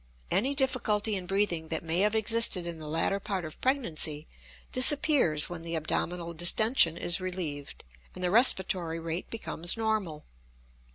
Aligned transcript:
Any 0.31 0.55
difficulty 0.55 1.15
in 1.15 1.27
breathing 1.27 1.67
that 1.67 1.83
may 1.83 1.99
have 1.99 2.15
existed 2.15 2.65
in 2.65 2.79
the 2.79 2.87
latter 2.87 3.19
part 3.19 3.45
of 3.45 3.61
pregnancy 3.61 4.25
disappears 4.71 5.47
when 5.47 5.61
the 5.61 5.75
abdominal 5.75 6.33
distention 6.33 6.97
is 6.97 7.21
relieved, 7.21 7.83
and 8.15 8.23
the 8.23 8.31
respiratory 8.31 8.97
rate 8.99 9.29
becomes 9.29 9.77
normal. 9.77 10.25